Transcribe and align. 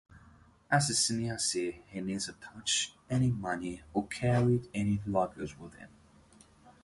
As 0.71 0.89
a 0.89 0.95
sannyasi, 0.95 1.83
he 1.87 2.01
neither 2.01 2.31
touched 2.31 2.95
any 3.07 3.29
money 3.29 3.83
nor 3.93 4.07
carried 4.07 4.67
any 4.73 4.99
luggage 5.05 5.55
with 5.59 5.75
him. 5.75 5.89